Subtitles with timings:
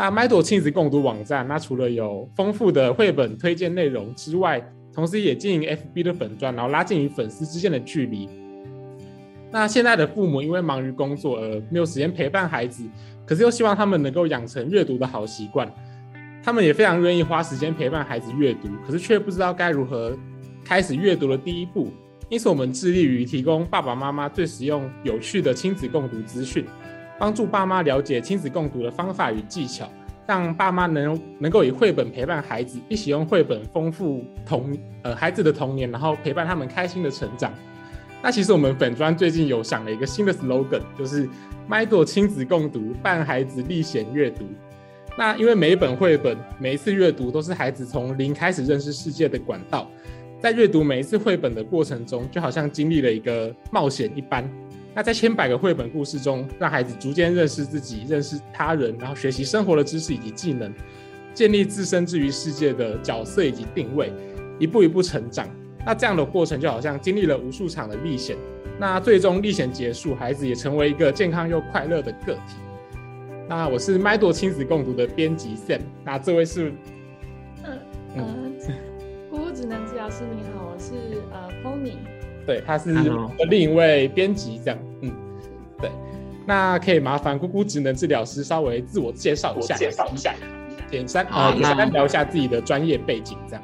[0.00, 8.28] 那 m 朵亲子共读网站，那除了有丰富的绘本推荐内容之外，同时也经营 FB 的粉钻，然后拉近与粉丝之间的距离。
[9.50, 12.84] 那现在的父母因为忙于工作而没有时间陪伴孩子，
[13.26, 15.68] 可是又希望他们能够养成阅读的好习惯，
[16.44, 20.16] 他们也非常愿意花时间陪伴孩子阅读，可是却不知道该如何
[20.64, 21.88] 开始阅读的第一步。
[22.28, 26.64] 因此，我们致力于提供爸爸妈妈最实用、有趣的亲子共读资讯。
[27.18, 29.90] 帮助爸妈了解亲子共读的方法与技巧，
[30.26, 37.52] 让爸妈能能够以绘本陪伴孩子，一起用绘本丰富童呃孩子的童年，然后陪伴他们开心的成长。
[38.22, 41.28] 那其实我们粉专最近有想了一个新的 slogan，就是
[41.68, 44.44] m 朵亲子共读，伴孩子历险阅读。
[45.16, 49.88] 那因为每一本绘本，每一次阅读都是孩子从零开始认识世界的管道，
[50.40, 54.48] 在阅读每一次绘本的过程中，就好像经历了一个冒险一般。
[54.94, 60.72] 那在千百个绘本故事中，让孩子逐渐认识自己、认识他人，然后学习生活的知识以及技能，
[61.32, 64.12] 建立自身之于世界的角色以及定位，
[64.58, 65.48] 一步一步成长。
[65.86, 68.36] 那这样的过程就好像经历了无数场的历险，
[68.78, 72.56] 那最终历险结束，孩子也成为一个健康又快乐的个体。
[73.48, 76.72] 那我是麦朵亲子共读的编辑 Sam，那这位是，
[77.64, 77.78] 嗯
[78.16, 78.52] 嗯，
[79.30, 82.17] 姑姑职能治疗师你好，我是呃 Pony。
[82.48, 82.94] 对，他是
[83.50, 85.12] 另一位编辑，这样，嗯，
[85.78, 85.90] 对，
[86.46, 90.34] 那可以麻烦姑姑职能治疗师稍微自我介绍一下，介绍一下，
[90.90, 93.62] 简单啊，简单聊一下自己的专业背景，这样。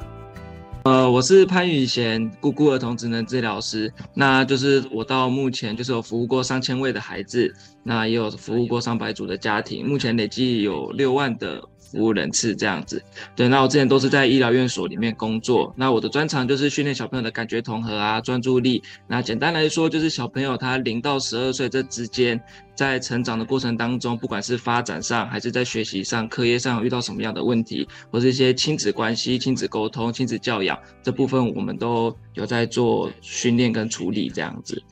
[0.83, 7.51] 呃，我是潘宇贤，姑姑儿童职能治疗师，那就是我到目前就是有服务过上千位的孩子，
[7.83, 11.63] 那也有服务过上百组的家庭，目前累计有六万的。
[11.95, 13.01] 服务人次这样子，
[13.37, 18.83] 对，那我之前都是在医疗院所里面工作，那我的专长就是训练小朋友的感觉统合啊、专注力。
[19.07, 22.41] 那简单来说，就是小朋友他零到十二岁这之间，
[22.75, 34.83] 在成长的过程当中，不管是发展上还是在学习上、课业上遇到什么样的问题，或是一些亲子关系、亲子沟通、亲子教养这部分，我们都有在做训练跟处理这样子。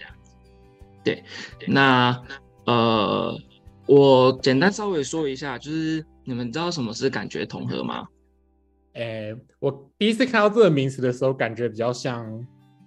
[1.03, 1.25] 对，
[1.67, 2.17] 那
[2.65, 3.37] 呃，
[3.87, 6.07] 我简单稍微说一下，就是。
[6.25, 8.07] 你们知道什么是感觉统合吗？
[8.95, 12.47] 诶，我第一次看到这个名词的时候，感觉比较像，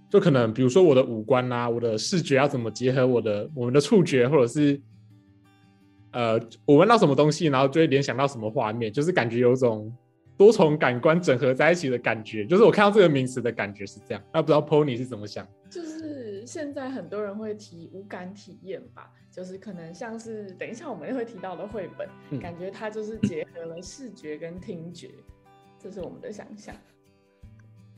[0.10, 4.80] 就可能比如说我的五官啊，我的视觉要怎么结合我的我们的触觉，或者是
[6.12, 9.92] 呃，我闻到什么东西，然后就会联想到什么画面，就是感觉有种
[10.38, 12.46] 多重感官整合在一起的感觉。
[12.46, 14.24] 就是我看到这个名词的感觉是这样。
[14.32, 15.46] 那不知道 Pony 是怎么想？
[15.70, 19.12] 就是现在很多人会提无感体验吧。
[19.36, 25.10] 就是可能像是等一下我们会提到的绘本，感觉它就是结合了视觉跟听觉，
[25.78, 26.74] 这是我们的想象。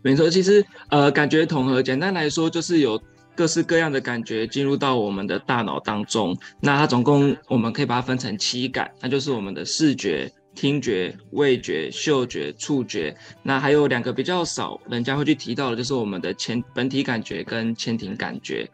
[0.02, 3.00] 没错，其实呃，感觉统合，简单来说就是有
[3.36, 6.36] 各式各样的感觉进入到我们的大脑当中。
[6.60, 13.16] 那它总共我们可以把它分成七感，那就是我们的视觉、听觉、味觉、嗅觉、触觉。
[13.44, 18.68] 那还有两个比较少人家会去提到的，就是我们的前本体感觉跟前庭感觉。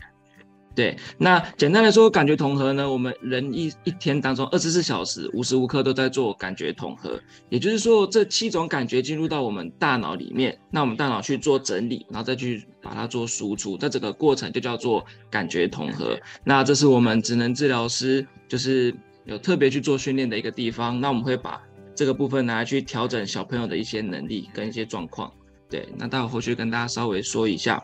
[0.75, 7.19] 对，那简单来说，感觉统合呢，我们人一一天当中二十四小时无时无刻都在做感觉统合，
[7.49, 16.17] 也就是说，这七种感觉进入到我们大脑里面，那我们大脑去做整理，然后再去把它做输出，在这个过程就叫做感觉统合。
[16.43, 18.91] 那这是我们职能治疗师就是
[19.25, 20.99] 有特别去做训练的一个地方。
[20.99, 21.61] 那我们会把
[21.93, 25.31] 这个部分拿来去调整小朋友的一些能力跟一些状况。
[25.69, 27.79] 对，那待会后续跟大家稍微说一下。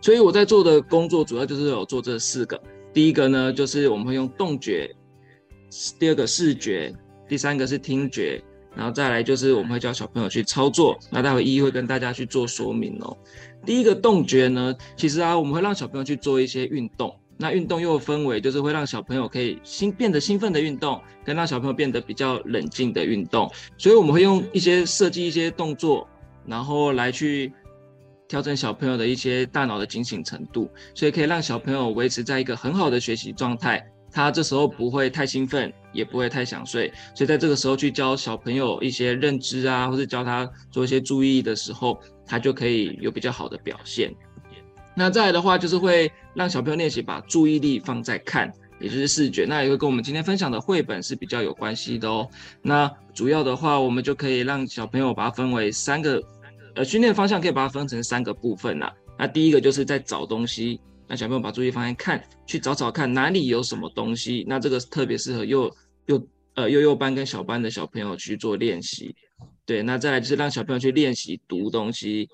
[0.00, 2.60] 所以我在做的工作主要就是有做这四个，
[2.92, 4.90] 第一个呢就是我们会用动觉，
[5.98, 6.94] 第二个视觉，
[7.28, 8.42] 第三个是听觉，
[8.74, 13.16] 然后再来就是我们会教小朋友去操作，那待会一一会跟大家去做说明哦。
[13.64, 26.08] 第一个动觉呢，其实啊我们会让小朋友去做一些运动，那运动又分为就是会让小朋友可以兴变得兴奋的运动，跟让小朋友变得比较冷静的运动，所以我们会用一些设计一些动作，
[26.46, 27.52] 然后来去。
[28.28, 33.84] 调整小朋友的一些大脑的警醒程度，所以可以让小朋友维持在一个很好的学习状态。
[34.12, 36.90] 他这时候不会太兴奋，也不会太想睡。
[37.14, 44.10] 所以在这个时候去教小朋友一些认知啊，或者教他做一些注意的时候，他就可以有比较好的表现。
[44.94, 48.50] 那再来的话，就是会让小朋友练习把注意力放在看，
[48.80, 49.44] 也就是视觉。
[49.44, 52.26] 那也会跟我们今天分享的绘本是比较有关系的哦。
[52.62, 56.22] 那主要的话，我们就可以让小朋友把它分为三个，
[56.76, 58.94] 呃，训练方向可以把它分成三个部分啦。
[59.18, 60.78] 那第一个就是在找东西，
[61.08, 64.44] 那小朋友把注意力放在看，去找找看哪里有什么东西。
[64.46, 65.74] 那这个特别适合幼
[66.06, 69.16] 幼呃幼幼班跟小班的小朋友去做练习。
[69.64, 72.28] 对，那再来就是让小朋友去练习读东西。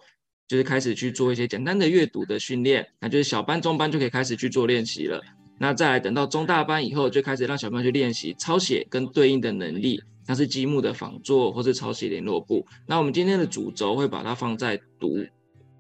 [0.48, 5.18] 就是开始去做一些简单的阅读的训练，那就是小班、中班就可以开始去做练习了。
[5.58, 12.66] 那再来等到中大班以后，就开始让小朋友去练习抄写跟对应的能力，像是积木的仿作或是抄写联络簿。
[12.86, 15.24] 那我们今天的主轴会把它放在读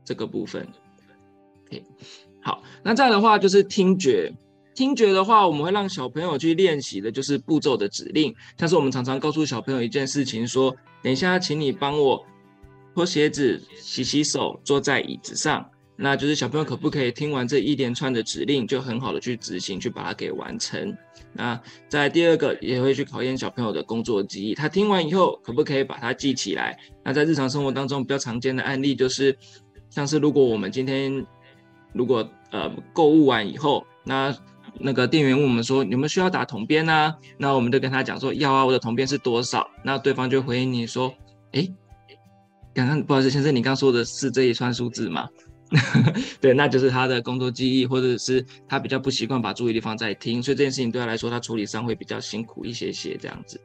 [0.04, 0.66] 这个部分。
[1.66, 1.82] OK，
[2.40, 4.32] 好，那再的话就是听觉，
[4.74, 12.24] 听觉的话，我们会让小朋友去练习的就是步骤的指令，像是我们常常告诉小朋友一件事情，说等一下，请你帮我。
[12.94, 15.66] 脱鞋子、洗洗手、坐在椅子上，
[16.04, 20.92] 那就是小朋友可不可以听完这一连串的指令，就很好的去执行，去把它给完成。
[21.32, 21.58] 那
[21.88, 26.76] 在第二个也会去考验小朋友的工作记忆，他听完以后可不可以把它记起来？
[27.04, 29.38] 那在日常生活当中比较常见的案例就是，
[29.90, 31.24] 像是如果我们今天
[31.92, 34.36] 如果呃购物完以后，那
[34.80, 37.14] 那个店员问我们说有没有需要打铜边呢？
[37.38, 39.70] 那我们就跟他讲说要啊，我的铜边是多少？
[39.84, 41.14] 那对方就回应你说，
[41.52, 41.68] 哎。
[42.74, 45.28] 刚刚不好意思，先生，你刚说的是这一串数字吗？
[46.40, 53.60] 对，那就是他的工作记忆，或者是他比较不习惯把注意力放在听，所以这件事情对他来说，他处理上会比较辛苦一些些这样子。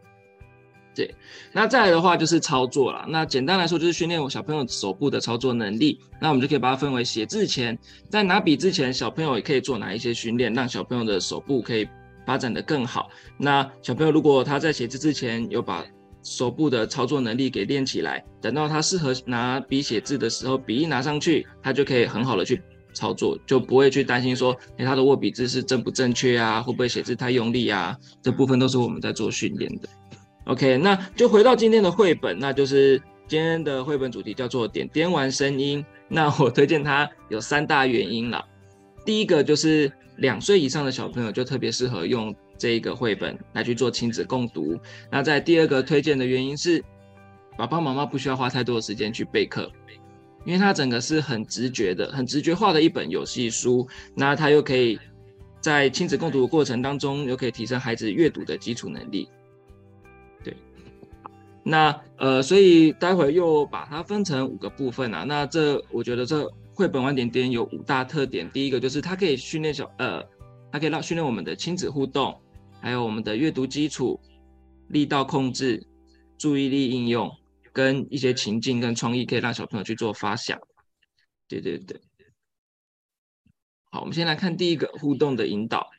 [0.95, 1.13] 对，
[1.51, 3.05] 那再来的话就是操作了。
[3.07, 5.99] 那简单来说就是训练我小朋友手部的操作能力。
[6.19, 7.77] 那我们就可以把它分为写字前，
[8.09, 11.87] 在拿笔之前，小朋友也可以做哪一些训练，让小朋友的手部可以
[12.25, 13.09] 发展的更好。
[13.37, 15.85] 那小朋友如果他在写字之前有把
[16.23, 22.61] 手部的操作能力给练起来，等到他适合拿笔写字的时候，笔一拿上去，他就可以很好的去
[22.93, 27.97] 操作，就不会去担心说，哎，他的握笔姿势正不正确啊，会不会写字太用力啊？
[28.21, 29.87] 这部分都是我们在做训练的。
[30.45, 35.85] OK，那就回到今天的绘本，那就是今天的绘本主题叫做点点玩声音。
[36.09, 38.43] 那我推荐它有三大原因了，
[39.05, 42.33] 第一个就是两岁以上的小朋友就特别适合用。
[42.57, 44.77] 这一个绘本来去做亲子共读。
[45.11, 46.83] 那在第二个推荐的原因是，
[47.57, 49.71] 爸爸妈妈不需要花太多的时间去备课，
[50.45, 53.87] 因为它整个是很直觉的、很直觉化的一本游戏书。
[54.13, 54.99] 那它又可以
[55.59, 59.27] 在亲子共读的过程当中，又可以提升孩子阅读的基础能力。
[60.43, 60.55] 对，
[61.63, 65.23] 那呃，所以待会又把它分成五个部分啊。
[65.23, 68.49] 那这我觉得这绘本玩点点有五大特点。
[68.51, 70.23] 第一个就是它可以训练小呃，
[70.71, 72.39] 它可以让训练我们的亲子互动。
[72.87, 74.17] 还有我们的阅读基础、
[74.87, 75.85] 力道控制、
[76.37, 77.29] 注意力应用，
[77.73, 80.57] 跟一些情境跟创意，可以让小朋友去做发想。
[81.49, 81.99] 对对对。
[83.91, 85.89] 好，我们先来看第一个互动的引导。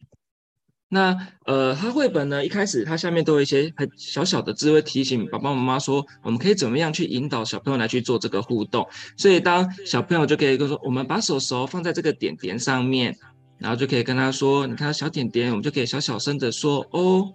[0.89, 8.89] 那呃，它绘本呢，一开始它下面都有一些很小小的字，会提醒爸爸妈妈说，我们可以怎么样去引导小朋友来去做这个互动。
[9.19, 13.15] 所以当小朋友就可以说，我们把手手放在这个点点上面。
[13.59, 17.33] 然后就可以跟他说：“你看到小点点，我们就可以小小声的说哦。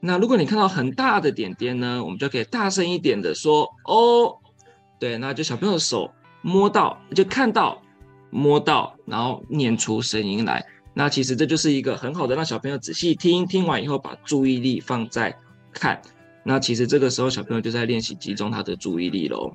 [0.00, 4.36] 那如果你看到很大的点点呢，我们就可以大声一点的说哦。
[5.00, 6.10] 对，那就小朋友的手
[6.42, 7.80] 摸到，就看到
[8.30, 10.64] 摸到，然后念出声音来。
[10.92, 15.36] 那其实这就是一个很好的让小朋友仔细听，听完以后把注意力放在
[15.72, 16.00] 看。
[16.44, 19.52] 那其实这个时候小朋友就在练习集中他的注意力喽。”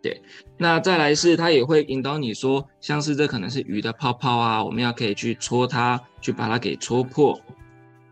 [0.00, 0.22] 对，
[0.56, 7.38] 那再来是，他也会引导你说，像是这可能是鱼的泡泡啊，我们要可以去戳它，去把它给戳破。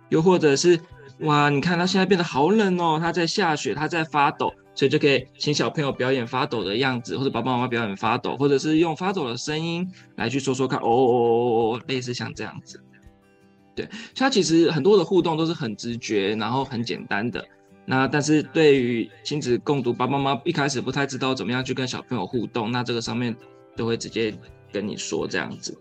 [0.09, 0.81] 又或者是，
[1.21, 12.83] 哇，你看它现在变得好冷哦，它在下雪，它在发抖，所以就可以请小朋友表演发抖的样子，或者爸爸妈妈表演发抖，或者是用发抖的声音来去说说看，哦哦哦哦，类似像这样子。
[13.76, 17.47] 对，它其实很多的互动都是很直觉，然后很简单的。
[17.88, 23.35] 那但是对于亲子共读，爸爸妈妈一开始不太知道怎么样去跟小朋友互动，那这个上面
[23.76, 24.37] 都会直接
[24.73, 25.73] 跟你说这样子，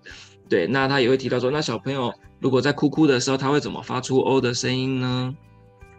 [0.47, 5.35] 对，那他也会提到说，那小朋友如果在哭哭的时候，他会怎么发出哦的声音呢？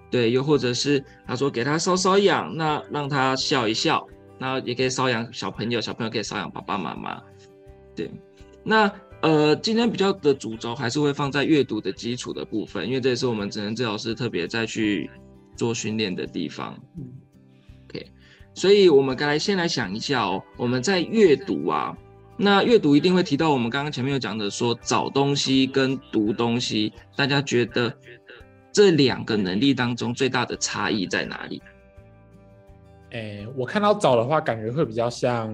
[0.08, 4.06] 对，又或者是他说给他搔搔痒，那让他笑一笑，
[4.38, 7.20] 那也可以搔痒小朋友，小朋友可以搔痒爸爸妈妈，
[7.96, 8.08] 对，
[8.62, 8.88] 那
[9.22, 15.10] 呃今天比较的主轴还是会放在阅读的基础的部分，因为这也是我们职能治疗师特别再去。
[15.56, 16.78] 做训练的地方
[17.88, 18.06] ，OK，
[18.54, 21.96] 所以我们刚才先来想一下哦，我们在阅读啊，
[22.36, 27.92] 那阅读一定会提到我们刚刚前面有讲的，说找东西跟读东西，大家觉得
[28.70, 31.62] 这两个能力当中最大的差异在哪里？
[33.12, 35.50] 哎，我看到找的话，感觉会比较像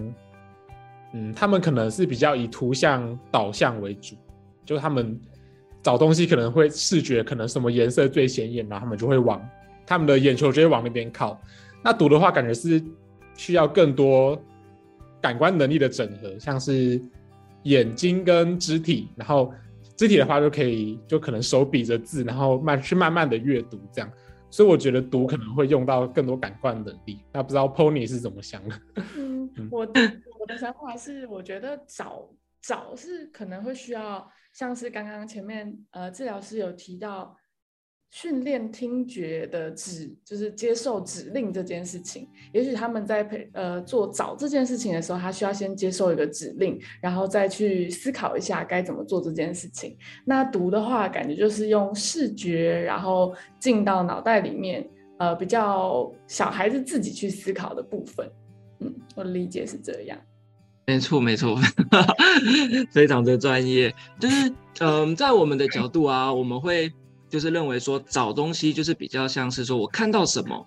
[1.13, 4.17] 嗯，他们可能是比较以图像导向为主，
[4.65, 5.21] 就他们
[5.83, 9.47] 找东西可能会视觉，可能什么颜色最显眼，然后他们就会往
[9.87, 11.41] 他们的眼球就会往那边靠。
[11.85, 12.83] 那读的话，感觉是
[13.35, 14.41] 需要更多
[15.21, 17.03] 感官能力的整合，像是
[17.65, 19.53] 眼睛跟肢体，然后
[19.97, 24.11] 肢体的话就可以就可能手比着字，然后慢去慢慢的阅读这样。
[24.49, 27.21] 所以我觉得读可能会用到更多感官能力。
[27.33, 28.81] 那不知道 Pony 是怎么想的？
[29.17, 32.29] 嗯，我我的想法是，我觉得找
[32.61, 37.37] 找是可能会需要，像是刚刚前面呃治疗师有提到。
[38.13, 49.97] 训练听觉的指就是接受指令这件事情，也许他们在培呃做找这件事情的时候，他需要先接受一个指令，然后再去思考一下该怎么做这件事情。
[50.27, 54.87] 那读的话，感觉就是用视觉，然后进到脑袋里面，
[55.19, 58.31] 呃，比较小孩子自己去思考的部分。
[58.81, 60.19] 嗯，我的理解是这样。
[60.87, 61.57] 没错，没错，
[62.93, 63.91] 非常的专业。
[64.21, 66.93] 就是嗯，在我们的角度啊，我们会。
[67.33, 70.67] 就是认为说找东西就是比较像是说我看到什么，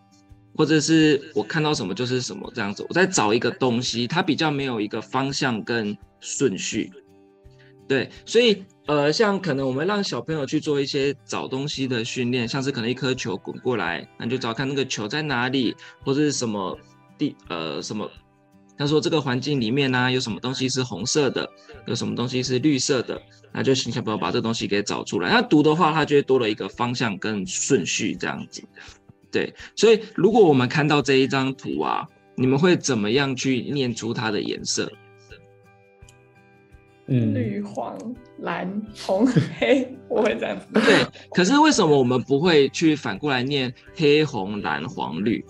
[0.55, 2.83] 或者是我看到什么就是什么这样子。
[2.89, 6.91] 我在找一个东西，它比较没有一个方向跟顺序。
[7.87, 16.75] 对，所以呃，像可能我们让小朋友去做一些找东西的训练，像是可能一颗球滚过来，那就找看那个球在哪里，或者是什么
[17.15, 18.09] 地呃什么。
[18.77, 21.49] 他说：“这个环境里面呢，有什么东西是红色的，
[21.85, 23.21] 有什么东西是绿色的，
[23.53, 25.29] 那就请小朋友把这东西给找出来。
[25.29, 28.61] 那读的话，它就会多了一个方向跟顺序这样子。
[29.31, 32.05] 对，所以如果我们看到这一张图啊，
[32.35, 34.91] 你们会怎么样去念出它的颜色？
[37.07, 37.97] 嗯，绿、黄、
[38.39, 39.25] 蓝、红、
[39.57, 40.65] 黑，我会这样子。
[40.73, 45.45] 对，可是为什么我们不会去反过来念黑、红、蓝、黄、绿？”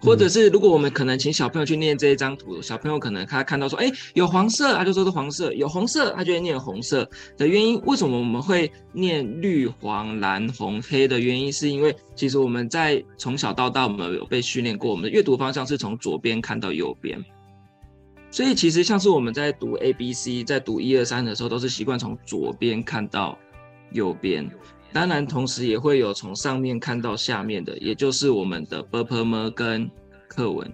[0.00, 7.80] 或者是如果我们可能请小朋友去念这一张图，小朋友可能他看到说，哎，有黄色，他就说是黄色；有红色，他就会念红色的原因。
[7.86, 17.24] 为什么我们会念绿、黄、蓝、红、黑的原因，是因为其实我们在从小到大，我们有被训练过，我们的阅读方向是从左边看到右边。
[18.30, 23.38] 所以其实像是我们在读 A、B、C，在读一二三的时候，都是习惯从左边看到
[23.92, 24.50] 右边。
[24.96, 29.90] 当然，同时也会有从上面看到下面的，也就是我们的 b p m 跟
[30.26, 30.72] 课文。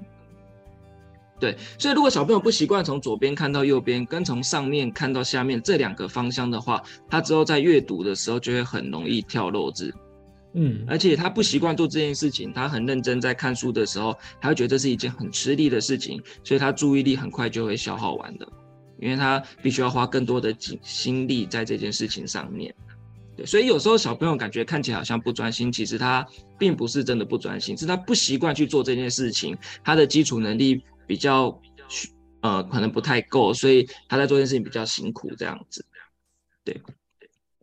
[1.41, 9.93] 对，所以如果小朋友不习惯从左边看到右边，跟从上面看到下面这两个方向的话，他之后在阅读的时候就会很容易跳漏字。
[10.55, 18.47] 嗯，而且他不习惯做这件事情，他很认真在看书的时候，他会觉得这是一件很吃力的事情，所以他注意力很快就会消耗完的，
[19.01, 22.73] 因为他必须要花更多的精心力在这件事情上面。
[23.47, 26.27] 所以有时候小朋友感觉看起来好像不专心，其实他
[26.59, 31.61] 并不是真的不专心，是他不习惯去做这件事情，他的基础能力比较
[32.41, 35.85] 呃可能不太够，所以他在做这件事情比较辛苦这样子。
[36.65, 36.81] 对，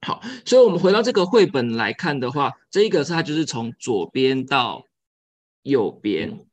[0.02, 4.84] 好，所以我们回到这个绘本来看的话，这一个是它就是从左边到
[5.64, 6.46] 右边。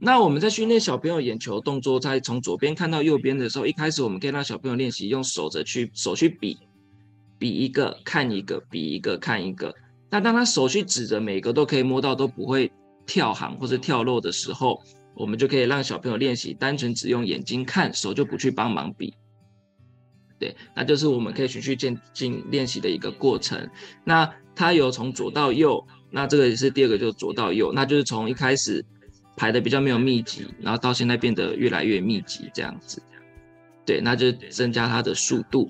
[0.00, 6.58] 那我们在训练小朋友眼球动作，在从左边看到右边的时候，一开始我们可以让小朋友练习用手着去手去比。
[7.42, 9.74] 比一个看一个，比一个看一个。
[10.08, 12.70] 那当他手去指着每个都可以摸到，都不会
[13.04, 14.80] 跳行或者跳漏的时候，
[15.16, 19.12] 我们就可以让小朋友练习单纯只用眼睛看，手就不去帮忙比。
[20.38, 23.68] 对，那就是我们可以循序渐进练习的一个过程。
[24.04, 28.84] 那他有从左到右，那这个也是第二个，就是左到右，那就是从一开始
[29.36, 33.02] 排的比较没有密集，然后到现在变得越来越密集这样子。
[33.84, 35.68] 对，那就增加它的速度。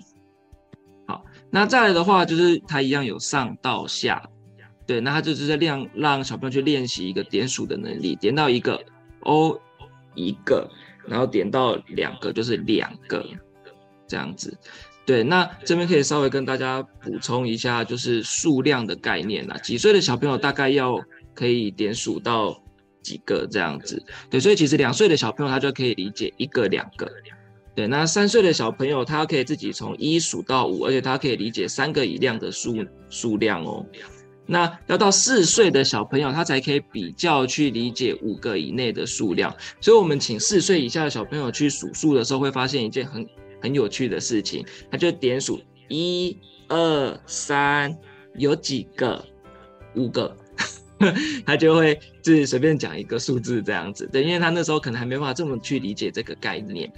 [1.55, 4.27] 那再来的话，就是它一样有上到下，
[4.87, 8.83] 对，那它就是在练让小朋友去练习一个点数的能力，点到一个
[9.21, 9.61] 哦
[10.15, 10.67] 一个，
[11.07, 13.23] 然后点到两个就是两个
[14.09, 14.57] 这样子，
[15.05, 20.99] 对，那这边可以稍微跟大家补充一下，就是数量的概念啦，几岁的小朋友大概要
[21.35, 22.59] 可以点数到
[23.03, 27.07] 几个这样子，对，所以其实两岁的小朋友他就可以理解一个两个。
[27.75, 33.85] 对，那三岁的小朋友，他可以自己从一数到五，而且他可以理解三个以量的数数量哦。
[34.45, 39.55] 那要到四岁的小朋友，他才可以比较去理解五个以内的数量。
[39.81, 43.27] 所以，我们请四岁以下的小朋友去数数的时候，会发现一件很
[43.63, 46.37] 很有趣的事情，他就点数一
[46.69, 47.97] 二三，
[48.37, 49.25] 有几个？
[49.95, 50.35] 五个，
[51.45, 54.09] 他就会自己随便讲一个数字这样子。
[54.11, 56.91] 对，因为他那时候可能还没办法这么去理解这个概念。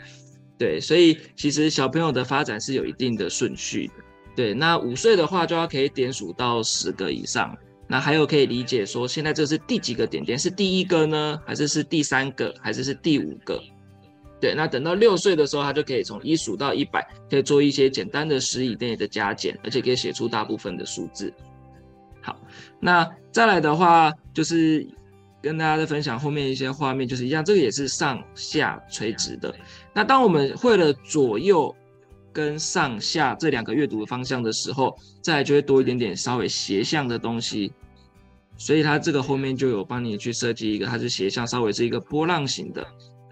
[0.56, 3.94] 对，所以其实小朋友的发展是有一定的顺序的。
[4.36, 7.56] 对，那五岁的话就要可以点数到十个以上，
[7.88, 13.60] 那还有可以理解说现在这是第几个点点，是第一个呢，还是是第三个，还是是第五个？
[14.40, 21.32] 对，那等到六岁的时候，他就可以从一数到一百，可以做一些简单的十以内的加减，而且可以写出大部分的数字。
[22.20, 22.38] 好，
[22.80, 24.86] 那再来的话，就是
[25.40, 29.54] 跟大家再分享后面一些画面，就是一样，这个也是上下垂直的。
[29.94, 31.74] 那当我们会了左右
[32.32, 37.72] 跟上下这两个阅读的方向的时候，再来就会多一点点稍微斜向的东西。
[38.56, 42.86] 所以它这个后面就有帮你去设计一个，它是斜向，稍微是一个波浪形的。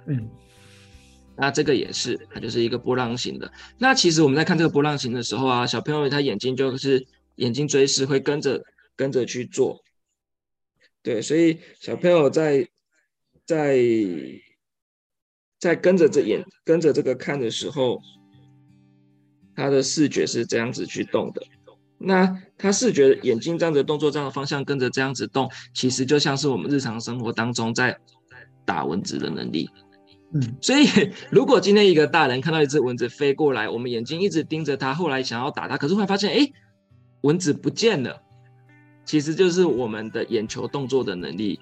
[0.06, 0.28] 嗯，
[1.36, 3.52] 那这个也是，它就是一个波浪形的。
[3.78, 8.62] 那其实我们在看这个波浪形的时候啊，小朋友他眼睛就是眼睛追视会跟着。
[8.94, 9.82] 跟着去做，
[11.02, 12.68] 对，所以小朋友在
[13.46, 13.78] 在
[15.62, 18.00] 在跟着这眼跟着这个看的时候，
[19.54, 21.40] 他的视觉是这样子去动的。
[21.98, 27.96] 那他视觉眼睛这样子动作这样的方向跟着这样子动，其实就像是我们日常生活当中在
[28.64, 29.70] 打蚊子的能力。
[30.34, 30.84] 嗯，所以
[31.30, 36.50] 如果今天一个大人看到一只蚊子飞过来，我们眼睛一直盯着它，后来想要打它，可是会发现，哎，
[37.20, 38.20] 蚊子不见了。
[39.04, 41.60] 其实就是我们的眼球动作的能力，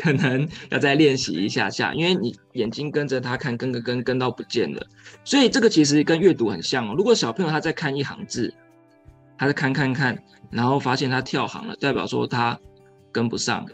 [0.00, 4.86] 可能要再练习一下下，因为你眼睛跟着他看，跟跟跟跟到不见了，
[5.24, 6.94] 所以这个其实跟阅读很像哦。
[6.96, 8.52] 如果小朋友他在看一行字，
[9.38, 10.18] 他在看看看，
[10.50, 12.58] 然后发现他跳行了，代表说他
[13.12, 13.66] 跟不上，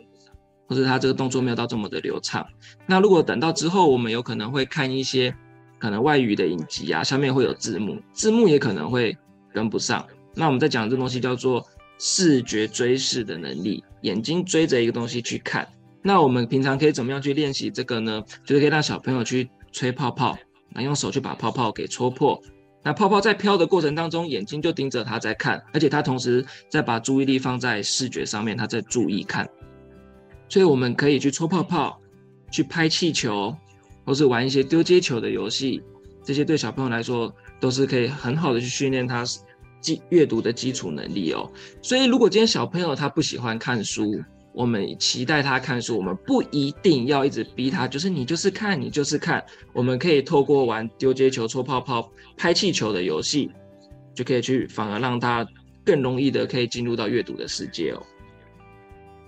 [0.67, 2.47] 或者他这个动作没有到这么的流畅。
[2.87, 5.35] 那如果等到之后，我们有可能会看一些
[5.79, 9.17] 可能外语的影集啊，上面会有字幕，字幕也可能会
[9.55, 10.07] 跟不上。
[10.35, 11.65] 那我们在讲这东西叫做。
[11.99, 15.67] 视觉追视的能力，眼睛追着一个东西去看。
[16.07, 18.23] 那我们平常可以怎么样去练习这个呢？
[18.45, 20.39] 就是可以让小朋友去吹泡泡，
[20.73, 22.41] 那用手去把泡泡给戳破。
[22.85, 29.45] 那泡泡在飘的过程当中，眼睛就盯着它在看，而且他同时在把注意力放在视觉上面，他在注意看。
[30.49, 32.01] 所以我们可以去戳泡泡，
[32.53, 33.53] 去拍气球，
[34.05, 35.83] 或是玩一些丢接球的游戏。
[36.23, 39.25] 这些对小朋友来说都是可以很好的去训练他。
[39.81, 41.51] 记阅读的基础能力哦，
[41.83, 44.21] 所以如果今天小朋友他不喜欢看书，
[44.57, 53.51] 我们期待他看书，我们不一定要一直逼他，就是你就是看，你就是看，我们可以透过玩丢接球、戳泡泡、拍气球的游戏，
[54.15, 55.47] 就可以去反而让他
[55.85, 58.03] 更容易的可以进入到阅读的世界哦。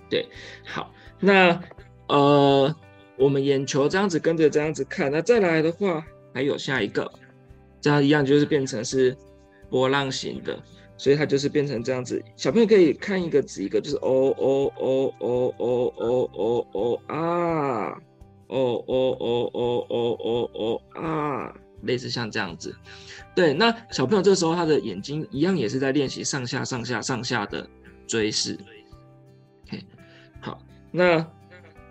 [0.09, 0.27] 对，
[0.65, 1.61] 好，那
[2.07, 2.75] 呃，
[3.15, 7.09] 我们眼球这样子跟着这样子看，那再来的话还有下一个，
[7.79, 9.15] 这样一样就是变成是。
[9.71, 10.59] 波浪形的，
[10.99, 12.21] 所以它就是变成这样子。
[12.35, 17.91] 小朋友可以看一个指一个，就是哦哦哦哦哦哦哦哦啊，
[18.47, 22.75] 哦哦哦哦哦哦哦啊，类似像这样子。
[23.33, 27.65] 对，那小朋友这时候他的眼睛一样也是在练习上下上下上下的
[28.05, 28.57] 追视。
[29.67, 29.81] OK，
[30.41, 31.25] 好，那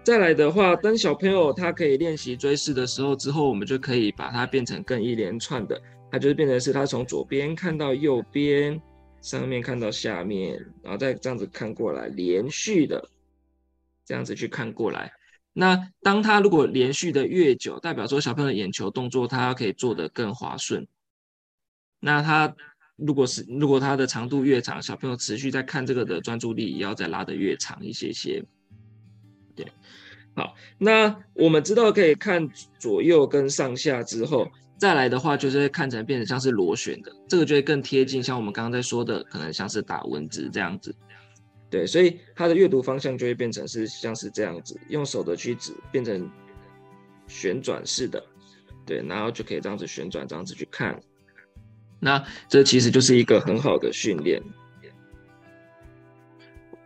[0.04, 5.80] 再来的话，当小朋友他可以练习追视的时候，之后我们就可以把它变成更一连串的。
[6.10, 8.80] 它就是变成是，它从左边看到右边，
[9.20, 13.08] 上面看到下面，然后再这样子看过来，连续的
[14.04, 15.12] 这样子去看过来。
[15.52, 20.86] 那当他如果连续的越久，代表说小朋友的眼球动作他可以做得更滑顺。
[22.00, 22.54] 那他
[22.96, 28.44] 如果是如果他的长度越长，小朋友持续在看这个的专注力也要再拉得越长一些些。
[29.56, 29.66] 对，
[30.34, 34.48] 好，那我们知道可以看左右跟上下之后。
[34.78, 40.94] 再来的话，就是会看成变成像是螺旋的，这个就会更贴近像我们刚刚在说的，可能像是打蚊子这样子。
[41.68, 46.30] 对，所以它的阅读方向就会变成是像是这样子，用手的去指变成
[47.26, 48.24] 旋转式的，
[48.86, 50.98] 对，然后就可以这样子旋转，这样子去看。
[51.98, 54.40] 那这其实就是一个很好的训练。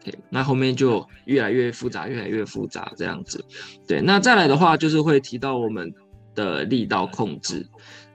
[0.01, 3.45] OK，那后面就越来越复杂，越来越复杂这样子。
[3.87, 5.95] 对，那再来的话就是会提到我们。
[6.35, 7.67] 的力道控制，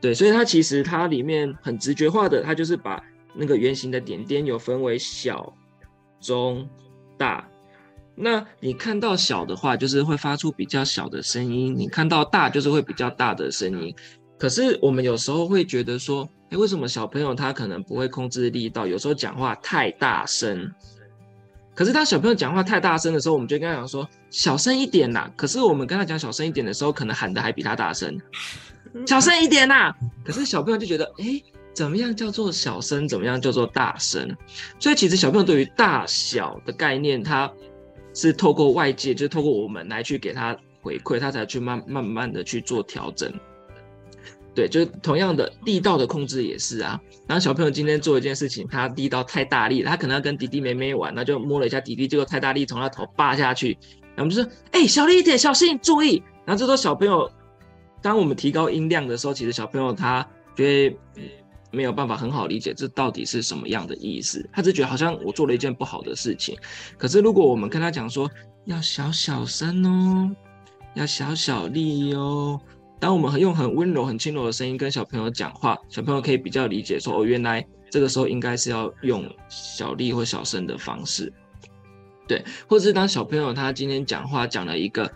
[0.02, 3.04] 对，所以它其实它里面很直觉化的，它就是把
[3.36, 5.54] 那个圆形的点点有分为小、
[6.20, 6.68] 中、
[7.18, 7.48] 大。
[8.16, 13.94] 那你看到小的话，就是会发出比较小的声音；你看到大，就是会比较大的声音。
[14.40, 18.88] 可是我们有时候会觉得说，哎，为什么小朋友他可能不会控制力道？
[18.88, 20.72] 有时候讲话太大声。
[21.78, 25.32] 可是当小朋友讲话太大声的时候，我们就跟他讲说小声一点啦。
[25.36, 28.20] 可是我们跟他讲小声一点的时候，可能喊的还比他大声，
[29.06, 29.96] 小声一点啦。
[30.26, 31.40] 可是小朋友就觉得，哎，
[31.76, 33.08] 怎么样叫做小声？
[33.08, 34.36] 怎么样叫做大声？
[34.80, 37.54] 所以其实小朋友对于大小的概念，他
[38.12, 43.32] 是透过外界，就是透过我们来去给他回馈，他才去慢慢慢的去做调整。
[44.58, 47.00] 对，就是同样的力道的控制也是啊。
[47.28, 53.78] 然后小朋友今天做一件事情，他力道太大力，他可能要跟弟弟妹妹玩，那就摸了一下弟弟，结果太大力从他头扒下去。
[54.16, 57.32] 然后我们就说：“哎，小力一点，小心，注意。”然后这时候小朋友
[58.02, 60.98] 当我们提高音量的时候，其实小朋友他觉得
[61.70, 66.58] 没有办法很好理解这到底是什么样的意思，他只觉得好像我做了一件不好的事情。
[66.98, 68.28] 可是如果我们跟他讲说
[68.66, 70.36] 要小小声哦，
[70.96, 72.60] 要小小力哦，
[73.00, 81.32] 当我们用很温柔、很轻柔的声音跟小朋友讲话，小朋友可以比较理解说哦，原来这个时候应该是要用小力或小声的方式。
[82.28, 85.10] 对，或者是当小朋友他今天讲话讲了一个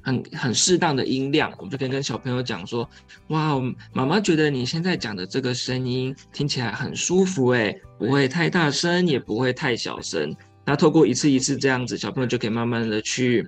[0.00, 2.88] 很很适当的音量，我们就可以跟小朋友讲说：
[3.28, 3.60] 哇，
[3.92, 10.34] 妈妈觉得你现在讲的这个声音听起来很舒服，诶，不会太大声，也不会太小声。
[10.64, 13.46] 那透过一次一次这样子，小朋友就可以慢慢的去，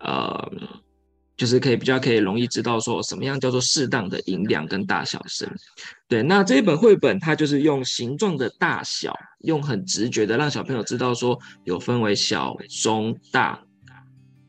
[0.00, 0.52] 呃。
[1.36, 5.50] 就是可以比较可以容易知道说什么样叫做适当的音量跟大小声，
[6.06, 6.22] 对。
[6.22, 13.60] 那这一本绘本它就是用形状的大小，用很直觉的让小朋友知道说有分为小、中、大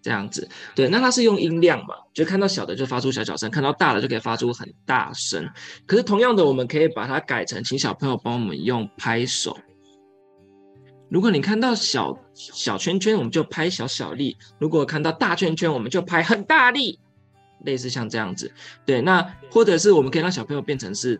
[0.02, 0.48] 这样子。
[0.76, 5.50] 对，那它是用音量嘛，就看到小的就发出小小声，看到大的就可以发出很大声。
[5.88, 9.58] 可是同样的，我们可以把它改成请小朋友帮我们用拍手。
[11.16, 17.00] 如果你看到小小圈圈，我们就拍小小力；如果看到大圈圈，我们就拍很大力。
[17.62, 18.52] 类似像这样子，
[18.86, 19.00] 对。
[19.02, 21.18] 那或者是我们可以让小朋友变成是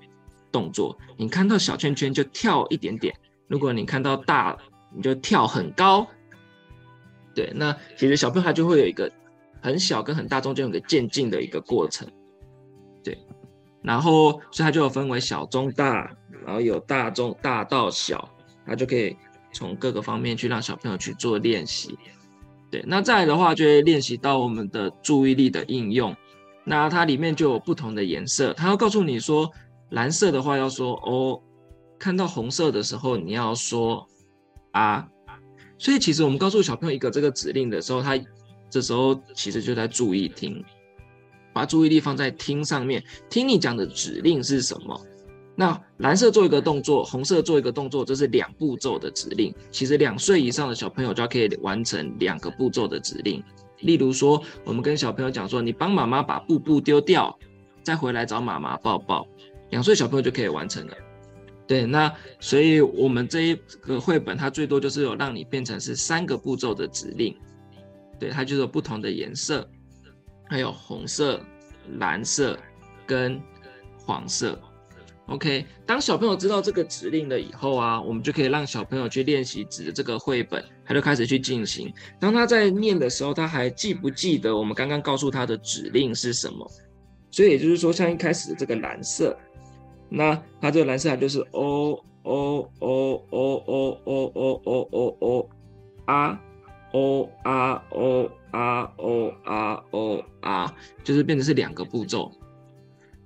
[0.52, 3.14] 动作，你看到小圈圈就跳一点点；
[3.48, 4.58] 如果你看到大，
[4.94, 6.06] 你就跳很高。
[7.34, 9.10] 对，那其实小朋友他就会有一个
[9.62, 12.06] 很小跟很大中间有个渐进的一个过程。
[13.02, 13.18] 对，
[13.82, 16.14] 然后所以它就有分为小、中、大，
[16.46, 18.30] 然后有大、中、大到小，
[18.68, 19.16] 它就可以。
[19.56, 21.98] 从各个方面去让小朋友去做练习，
[22.70, 26.14] 对，那再来的话就会练习到我们的注意力的应用。
[26.66, 29.50] 那它里面就有不同的颜色，它要告诉你说，
[29.92, 31.42] 蓝色的话要说哦，
[31.98, 34.06] 看到红色的时候你要说
[34.72, 35.08] 啊。
[35.78, 38.20] 所以其实我们告诉小朋友一个这个指令的时候，他
[38.70, 40.62] 这时候其实就在注意听，
[41.54, 45.00] 把注意力放在听上面，听你讲的指令是什么。
[45.56, 49.54] 那蓝色做一个动作，红色做一个动作，这是两步骤的指令。
[49.72, 53.42] 其实两岁以上的小朋友就可以完成两个步骤的指令。
[53.80, 57.38] 例如说，我们跟小朋友讲说：“你帮妈妈把布布丢掉，
[57.84, 59.26] 再回来找妈妈抱抱。”
[59.72, 60.94] 两岁小朋友就可以完成了。
[61.68, 67.36] 对，那所以我们这一个绘本，它最多就是有让你变成是三个步骤的指令。
[68.20, 69.68] 对，它就是不同的颜色，
[70.50, 71.42] 还有红色、
[71.98, 72.58] 蓝色
[73.06, 73.42] 跟
[73.98, 74.60] 黄色。
[75.28, 81.92] OK，当小朋友知道这个指令了以后啊，我们就可以让小朋友去练习指这个绘本，他就开始去进行。
[82.20, 86.70] 当他在念的时候，他还记不记得我们刚刚告诉他的指令是什么？
[87.32, 89.36] 所以也就是说，像一开始的这个蓝色，
[90.10, 95.50] 那它这个蓝色它就是 O O O O O O O O O O
[96.06, 96.40] 啊
[96.94, 102.32] O 啊 O 啊 O 啊 O 啊，就是变成是两个步骤。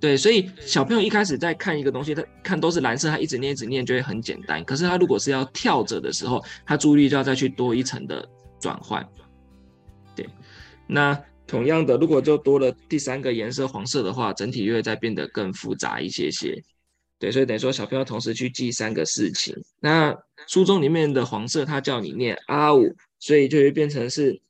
[0.00, 4.64] 对，所以小朋友一开始在看一个东西，他看都是蓝色，他一直念一直念就会很简单。
[4.64, 8.26] 可是他如果是要跳着的时候，他注意力就要再去多一层的
[8.58, 9.06] 转换。
[10.16, 10.26] 对，
[10.86, 16.58] 那同样的，如果就多了第三个颜色黄色的话，整体就会再变得更复杂一些些。
[17.18, 19.54] 对，所以等于说小朋友同时去记三个事情。
[19.80, 24.40] 那书中里面的黄色，他叫你念阿五，所以就会变成是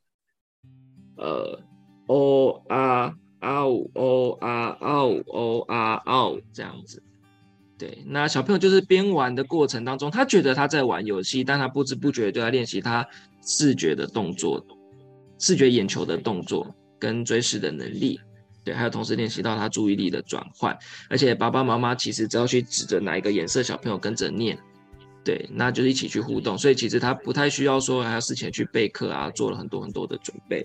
[1.17, 1.61] 呃
[2.07, 3.17] o 啊。
[3.41, 7.03] 啊呜哦啊啊呜哦啊啊呜这样子，
[7.79, 13.07] 对，那小朋友就是边玩的过程当中，他觉得他在玩游戏，但他不知不觉就在练习他
[13.43, 14.65] 视觉的动作、
[15.39, 18.21] 视觉眼球的动作跟追视的能力，
[18.63, 24.59] 对，还有同时练习到他注意力的转换，而且爸爸妈妈其实只要去指着哪一个颜色，小朋友跟着念，
[25.25, 30.63] 对，那就是一起去互动，所以其实他不太需要说还要事前去备课啊，做了很多很多的准备。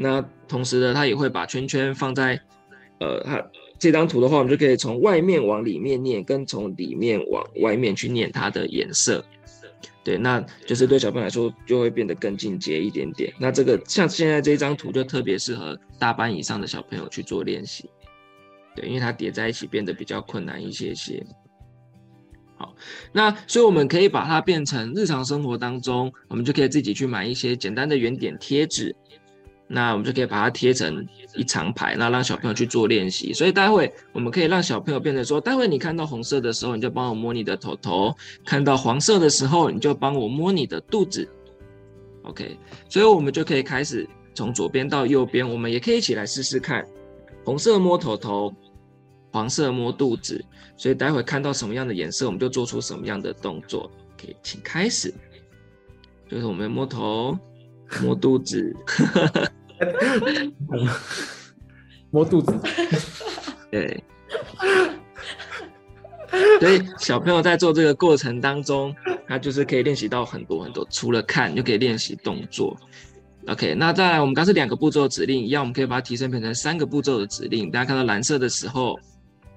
[0.00, 2.40] 那同时呢，他也会把圈圈放在，
[3.00, 3.44] 呃，他
[3.80, 9.24] 这张图的话，我们就可以从外面往里面念，跟从里面往外面去念它的颜色。
[10.04, 13.32] 对，那就是对小朋友来说就会变得更进阶一点点。
[13.38, 17.90] 那这个像现在这张图就特别适合大班以上的小朋友去做练习。
[18.74, 21.22] 对，因为它叠在一起变得比较困难一些些。
[22.56, 22.74] 好，
[23.12, 28.94] 那所以我们可以把它变成日常生活当中，我们就可以自己去买一些简单的圆点贴纸。
[29.70, 33.34] 那我们就可以把它贴成一长排，那让小朋友去做练习。
[33.34, 38.10] 所以待会我们可以让小朋友变成说：待会你看到红色的时候，你就帮我摸你的头头；
[38.46, 41.28] 看到黄色的时候，你就帮我摸你的肚子。
[42.22, 46.86] OK，所以我们就可以开始从左边到右边，我们也可以一起来试试看：
[47.44, 48.50] 红色摸头头，
[49.30, 50.42] 黄色摸肚子。
[50.78, 53.90] 所以待会看到什么样的颜色，我们就做出什么样的动作。
[54.14, 55.12] OK，请开始，
[56.26, 57.38] 就是我们摸头。
[58.02, 58.76] 摸肚子，
[62.10, 62.58] 摸肚子。
[63.70, 64.02] 对。
[66.60, 68.94] 所以小朋友在做这个过程当中，
[69.26, 70.86] 他就是可以练习到很多很多。
[70.90, 72.76] 除了看，就可以练习动作。
[73.46, 77.70] OK，那再来，我们刚是两个步骤指令，一样我们可以把它提升变成三个步骤的指令。
[77.70, 78.98] 大家看到蓝色的时候，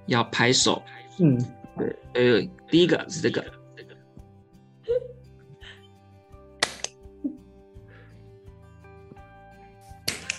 [0.06, 0.82] 要拍手。
[1.18, 1.38] 嗯，
[1.76, 1.94] 对。
[2.14, 3.44] 呃，第一个是这个。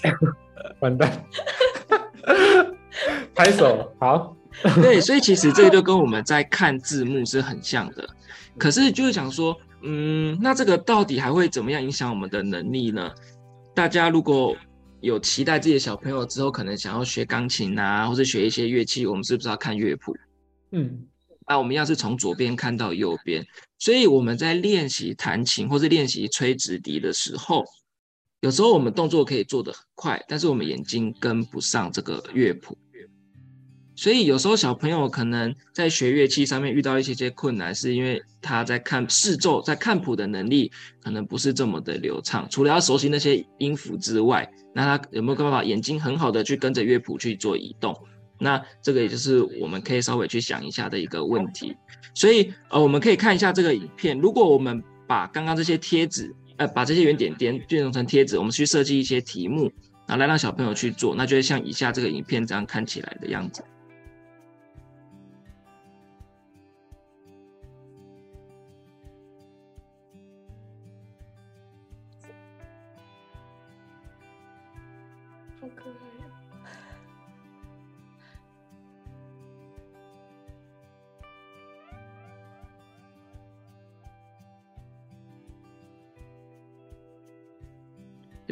[0.81, 1.25] 完蛋。
[3.35, 4.35] 拍手，好。
[4.75, 8.07] 对，所以其实这个就跟我们在看字幕是很像的。
[8.57, 13.11] 可是就是想说，嗯，那这个到底还会怎么样影响我们的能力呢？
[13.73, 14.55] 大家如果
[15.01, 20.15] 有期待自己的小朋友之后可能想要学钢琴啊，或者学一些乐器，我们是不是要看乐谱？
[20.71, 21.07] 嗯，
[21.47, 23.43] 那我们要是从左边看到右边，
[23.79, 27.65] 所以我们在练习弹琴或是练习吹直笛的时候，
[28.43, 32.77] 有时候我们动作可以做得很快，但是我们眼睛跟不上这个乐谱。
[33.95, 40.69] 所以有时候小朋友可能在学乐器上面遇到一些些困难，是因为他在看视奏、在看谱的能力
[41.01, 42.45] 可能不是这么的流畅。
[42.49, 47.97] 除了要熟悉那些音符之外，那他有没有办法眼睛很好的去跟着乐谱去做移动？
[48.39, 51.73] 那这个也就是我们可以稍微去想一下的一个问题。
[52.13, 54.19] 所以呃，我们可以看一下这个影片。
[54.19, 59.71] 如果我们把刚刚这些贴纸，呃，把这些圆点点变成成贴纸，我们去设计一些题目，
[60.07, 63.63] 然后来让小朋友去做，那就会像以下这个影片这样看起来的样子。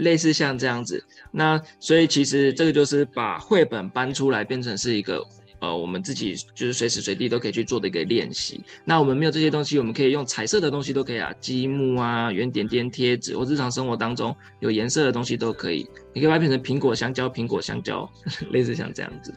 [0.01, 5.23] 类似像这样子，那所以其实这个就是把绘本搬出来，变成是一个
[5.59, 8.63] 呃，我们自己就是随时随地都可以去做的一个练习。
[8.83, 15.87] 那我们没有这些东西，我们可以用彩色的东西都可以啊，积木啊、圆点点、贴纸，或日常生活当中有颜色的东西都可以。
[16.13, 18.09] 你可以把它变成苹果、香蕉、苹果、香蕉，
[18.49, 19.31] 类似像这样子。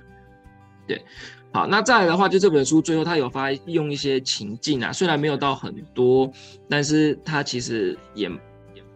[0.87, 1.00] 对，
[1.53, 6.33] 好，那再来的话，就这本书最后它有发用一些情境啊，虽然没有到很多，
[6.70, 8.31] 但是它其实也。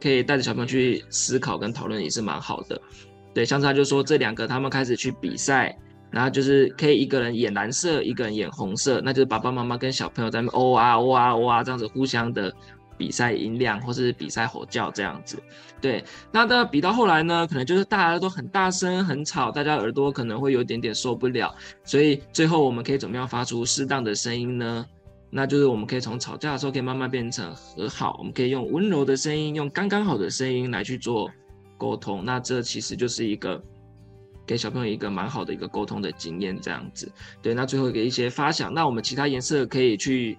[0.01, 2.81] 可以带着小朋友去思考跟讨论也是蛮好的，
[3.35, 5.77] 对，像他就说这两个他们开始去比赛，
[6.11, 12.53] 然后就是可以一个人演蓝色，一个人演红色，那就是爸爸妈妈跟小朋友在那哦啊哦啊哦啊这样子互相的
[12.97, 15.39] 比赛音量或是比赛吼叫这样子，
[15.81, 24.85] 对，那到比到后来呢，可能就是大家都很大声很吵，大家耳朵可能会有点点受不了，所以最后我们可以怎么样发出适当的声音呢？
[25.31, 28.17] 那就是我们可以从吵架的时候，可以慢慢变成和好。
[28.19, 31.31] 我们可以用温柔的声音，用刚刚好的声音来去做
[31.77, 32.25] 沟通。
[32.25, 33.63] 那这其实就是一个
[34.47, 37.13] 给小朋友一个蛮好的一个沟通的经验，这样子。
[37.43, 38.73] 对，那最后给一些发想。
[38.73, 40.39] 那我们其他颜色可以去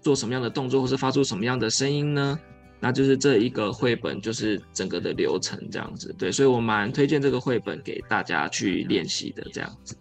[0.00, 2.38] 做什么样的动作，或是发出什么样的声音呢？
[2.80, 6.12] 那就是这一个绘本，就是整个的流程这样子。
[6.18, 9.96] 对，所以我蛮推荐这个绘本给大家去练习的这样子。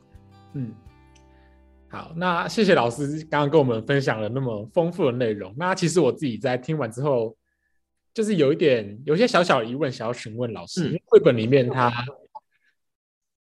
[0.54, 0.74] 嗯。
[1.94, 5.54] 好，那谢谢老师刚刚跟我们分享了那么丰富的内容。
[5.56, 7.38] 那其实我自己在听完之后，
[8.16, 11.00] 就是有一点有些小小疑问，想要询问老师。
[11.06, 11.94] 绘本里面它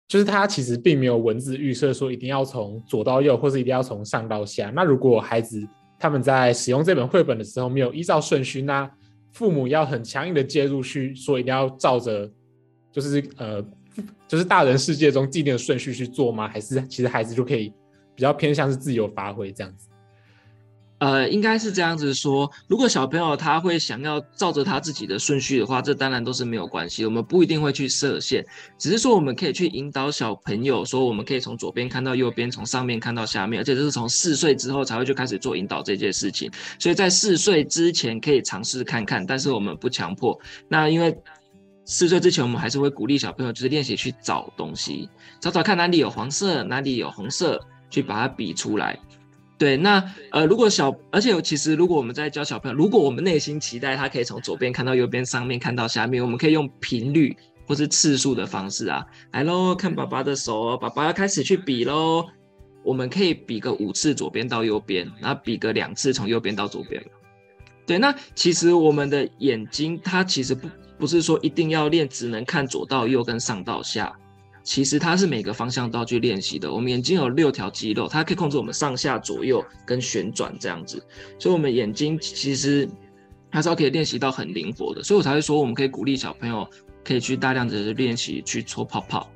[0.07, 4.71] 就是它其实并没有文字预设说一定要从左到右，或是一定要从上到下。
[4.71, 5.63] 那如果孩子
[5.99, 8.91] 他们在使用这本绘本的时候没有依照顺序，那
[9.31, 12.27] 父母要很强硬的介入去说一定要照着
[12.91, 13.63] 就是呃
[14.27, 16.47] 就是大人世界中既定的顺序去做吗？
[16.47, 17.71] 还是其实孩子就可以？
[18.15, 19.87] 比较偏向是自由发挥这样子，
[20.99, 22.51] 呃，应该是这样子说。
[22.67, 27.03] 如果小朋友他会想要照着他自己的顺序的话，这当然都是没有关系。
[27.05, 28.45] 我们不一定会去设限，
[28.77, 36.51] 只是说我们可以去引导小朋友，说我们可以从左边看到右边，从上面看到下面，而且这是从四岁之后才会就开始做引导这件事情。
[36.77, 40.39] 所以在四岁之前可以尝试看看，但是我们不强迫。
[40.67, 41.17] 那因为
[41.83, 47.59] 四岁之前，我们还是会鼓励小朋友就是练习去找东西，找找看哪里有黄色，哪里有红色。
[47.91, 48.97] 去把它比出来，
[49.59, 62.25] 对，那呃，如果小，而且其实如果我们在教小朋友，如果我们内心期待他可以从左边看到右边，上面看到下面，我们可以用频率或是次数的方式啊，来喽，看爸爸的手，爸爸要开始去比喽，
[62.81, 67.03] 我们可以比个五次左边到右边，然后比个两次从右边到左边，
[67.85, 74.11] 对，那其实我们的眼睛它其实不不是说一定要练，只能看左到右跟上到下。
[74.63, 76.71] 其实它是每个方向都要去练习的。
[76.71, 81.03] 我们眼睛有六条肌肉，它可以控制我们上下左右跟旋转这样子，
[81.39, 82.87] 所以，我们眼睛其实
[83.49, 85.01] 还是要可以练习到很灵活的。
[85.03, 86.67] 所以我才会说，我们可以鼓励小朋友
[87.03, 89.29] 可以去大量的练习去搓泡泡，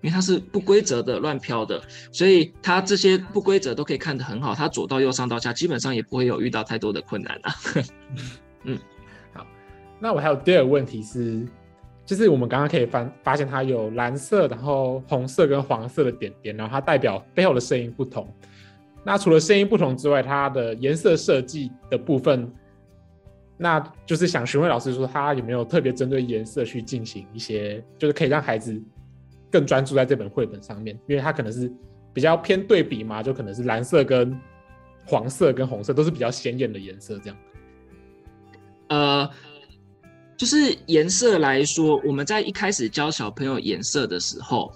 [0.00, 4.54] 因为它是不规则的、乱飘的，所以它这些不规则都可以看得很好。
[4.54, 7.54] 它左到右、上到下，基本上也不会有遇到太多的困难啊。
[8.64, 8.78] 嗯，
[9.34, 9.46] 好，
[10.00, 11.46] 那我还有第二个问题是，
[12.06, 18.26] 就是我们刚刚可以发发现它有蓝色、然后红色跟黄色的点点，然后它代表背后的声音不同。
[19.04, 22.50] 那除了声音不同之外，它的颜色设计的部分。
[23.58, 28.78] 那就是想询问老师说，他有没有特别针对颜色去进行一些，就是可以让孩子
[29.50, 31.72] 更专注在这本绘本上面，因为它可能是
[32.12, 34.38] 比较偏对比嘛，就可能是蓝色跟
[35.06, 37.36] 黄色跟红色都是比较鲜艳的颜色，这样。
[38.88, 39.30] 呃，
[40.36, 44.70] 就是颜色来说，我们在一开始教小朋友颜色的时候，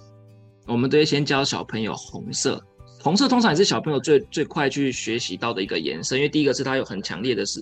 [0.65, 2.61] 我们都会先教小朋友红色。
[3.03, 7.59] 红色通常也是小朋友最最快去学习到的一个颜色，因为第一个是它有很强烈的是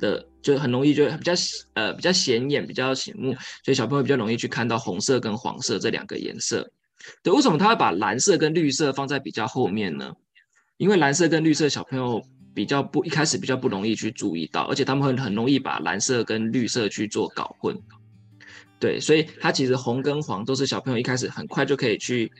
[0.00, 1.32] 的，就很容易就比较
[1.74, 3.34] 呃比较显眼、比较醒目，
[3.64, 6.70] 所以小朋友比较容易去看到红色跟黄色这两个颜色。
[7.22, 10.10] 对，为什么他会把蓝色跟绿色放在比较后面呢？
[10.78, 12.22] 因为蓝色跟绿色小朋友
[12.58, 17.76] 比较不一开始比较不容易去注意到，而且他们会很容易把蓝色跟绿色去做搞混。
[18.80, 22.32] 对，所以它其实红跟黄都是小朋友一开始很快就可以去。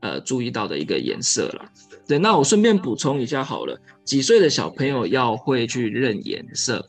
[0.00, 1.64] 呃，注意到的一个颜色了。
[2.06, 6.88] 对，那我顺便补充一下好了，几岁的小朋友要会去认颜色？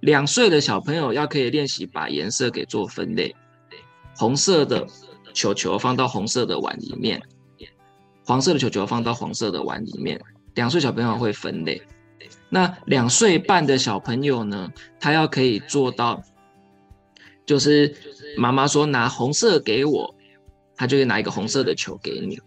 [0.00, 3.32] 两岁的小朋友要可以练习把颜色给做分类，
[4.16, 4.84] 红色的
[5.32, 7.22] 球球放到红色的碗里面，
[8.26, 10.20] 黄色的球球放到黄色的碗里面。
[10.60, 11.80] 两岁小朋友会分类。
[12.50, 16.22] 那两岁半的小朋友呢，他要可以做到，
[17.46, 17.94] 就是
[18.36, 20.14] 妈妈说拿红色给我。
[20.76, 22.40] 他就会拿一个红色的球给你，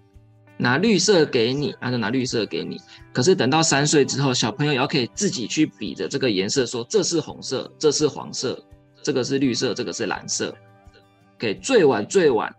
[0.58, 2.82] 拿绿色给你，他就拿绿色给你。
[3.14, 8.60] 可是等到三岁之后，小朋友要可以自己去比着这个颜色，说这是红色，这是黄色，
[9.04, 10.52] 这个是绿色，这个是蓝色。
[11.38, 12.52] 给最晚最晚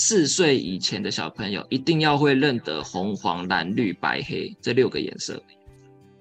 [0.00, 5.42] 四岁以前的小朋友，一定要会认得红、黄、蓝、绿、白、黑这六个颜色。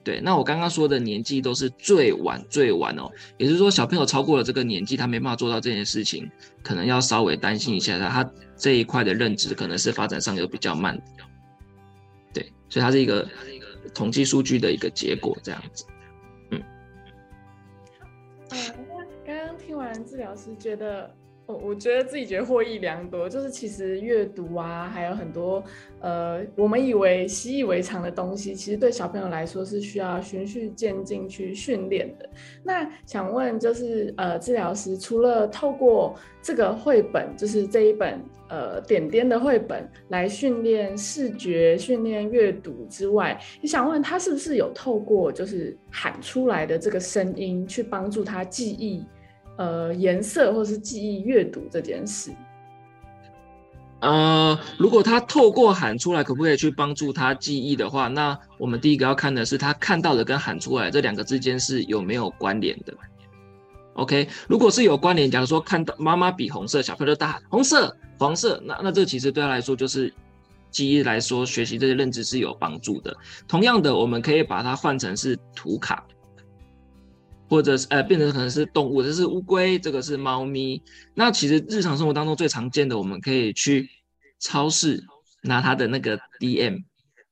[0.03, 6.27] 对，那我刚刚说的年纪都是最晚最晚哦，也就是说小朋友超过了这个年纪，他没办法做到这件事情，
[6.63, 10.99] 可能要稍微担心一下他，他这一块的认知可能是发展上有比较慢。
[12.33, 13.29] 对，所以它是一个
[13.93, 15.85] 统计数据的一个结果，这样子。
[16.49, 16.63] 嗯。
[18.49, 18.57] 嗯，
[18.89, 21.15] 那刚刚听完治疗师觉得。
[21.47, 25.63] 我我觉得自己觉得获益良多，就是其实阅读啊，还有很多
[26.01, 32.29] 呃，我们以为习以为常的东西，其实对小朋友来说是需要循序渐进去训练的。
[32.63, 49.01] 那想问，就是呃，治疗师除了透过这个绘本，就是这一本呃点点的绘本来训练视觉、训练阅读之外，你想问他是不是有透过就是喊出来的这个声音去帮助他记忆？
[49.57, 52.31] 呃，颜色或是记忆阅读这件事，
[54.01, 62.93] 呃，如果他透过喊出来，可不可以去帮助他记忆的话，那我们第一个要看的是他看到的跟喊出来这两个之间是有没有关联的。
[63.95, 70.13] OK，如果是有关联，假如说看到妈妈比红色，小朋友大喊红色、黄色，那那这其实对他来说就是
[70.69, 73.11] 记忆来说，学习这些认知是有帮助的。
[73.47, 76.05] 同样的，我们可以把它换成是图卡。
[77.49, 80.81] 或者是呃，变成可能是动物，这是乌龟，这个是猫咪。
[81.13, 83.89] 那其实日常生活当中最常见的，我们可以去
[84.39, 85.01] 超市
[85.43, 86.83] 拿它的那个 DM，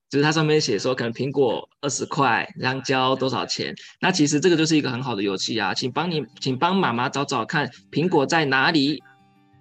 [0.10, 3.76] 就是它上面写说可能苹果二十块，香蕉多少钱。
[4.00, 9.04] 那其实这个就是一个很好的游戏啊，请帮你，请帮妈妈找找看苹果在哪里，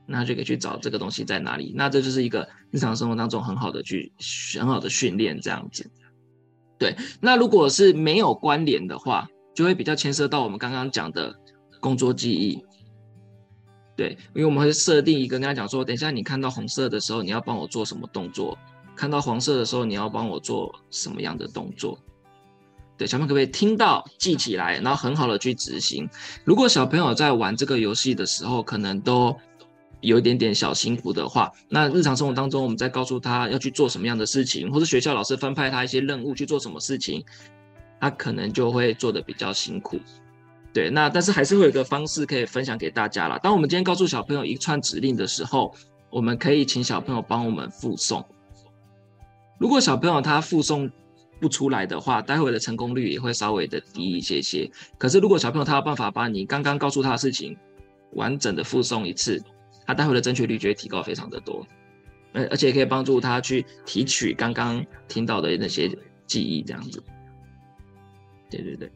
[0.06, 1.72] 那就可以去找这个东西在哪里。
[1.74, 4.12] 那这就是一个日常生活当中很好的去
[4.58, 5.90] 很好的训练这样子。
[6.78, 9.28] 对，那如果是没有关联的话。
[9.54, 11.34] 就会比较牵涉到我们刚刚讲的
[11.80, 12.64] 工作记忆，
[13.96, 18.56] 对，因为我们会设定一个跟他讲说，等一下你看到红色的时候，你要帮我做什么动作；
[18.96, 21.98] 看到黄色的时候，你要帮我做什么样的动作。
[22.96, 26.08] 对，小朋友可不可以听到记起来，然后很好的去执行？
[26.44, 29.36] 如果小朋友在玩这个游戏的时候，可能都
[30.00, 37.24] 有一点点小辛苦的话，那日常生活当中，我们再告诉他要去做什么样的事情，或者学校老师分派他一些任务去做什么事情。
[38.04, 39.98] 他可能就会做的比较辛苦，
[40.74, 43.38] 对，那但是还是会有个方式可以分享给大家了。
[43.38, 45.74] 当我们今天告诉小朋友一串指令的时候，
[46.10, 48.22] 我们可以请小朋友帮我们复诵。
[49.58, 50.90] 如果小朋友他复诵
[51.40, 54.70] 不出来的话，待会的成功率也会稍微的低一些些。
[54.98, 57.56] 可是如果小朋友他有办法把你刚刚告诉他的事情
[58.12, 59.42] 完整的复诵一次，
[59.86, 61.66] 他待会的正确率就会提高非常的多，
[62.34, 65.90] 而而且可以帮助他去提取刚刚听到的那些
[66.26, 67.02] 记忆，这样子。
[68.62, 68.90] 对对对，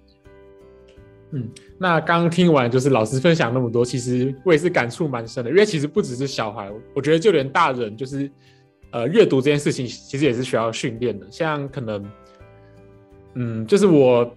[1.32, 8.30] 嗯，那刚刚听完就是老师分享那么多，其实我也是感触蛮深的，因为其实不只是小孩，我觉得就连大人，就是
[8.92, 11.26] 呃阅读这件事情，其实也是需要训练的。
[11.30, 12.10] 像可能，
[13.34, 14.34] 嗯，就是我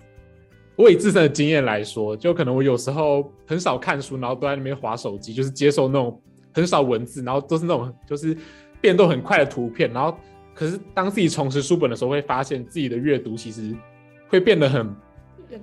[0.76, 6.22] 我以自身的经验来说，就可能我有时候很少看书，然后都在那边划手机，就是接受那种
[6.54, 8.36] 很少文字，然后都是那种就是
[8.82, 10.18] 变动很快的图片，然后
[10.54, 13.74] 可是当自己重拾书本的时候，会发现自己的阅读其实
[14.28, 14.94] 会变得很。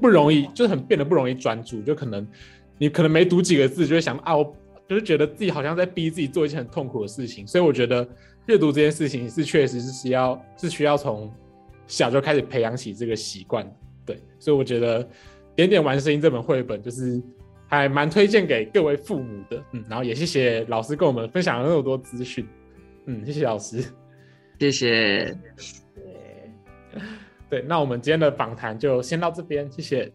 [0.00, 2.26] 不容易，就是很变得不容易专注，就可能
[2.78, 4.56] 你可能没读几个字，就会想啊，我
[4.88, 7.46] 就是觉得自己好像在逼自己做一件很痛苦的事情。
[7.46, 8.08] 所以我觉得
[8.46, 11.32] 阅读这件事情是确实是需要是需要从
[11.86, 13.70] 小就开始培养起这个习惯。
[14.06, 15.04] 对，所以我觉得
[15.54, 17.22] 《点点玩声音》这本绘本就是
[17.66, 19.62] 还蛮推荐给各位父母的。
[19.72, 22.46] 嗯，然后也谢谢老师跟我们分享了那么多资讯。
[23.04, 23.84] 嗯，谢谢老师，
[24.58, 25.36] 谢谢。
[27.50, 30.12] 对，那我们今天的访谈就先到这边，谢谢。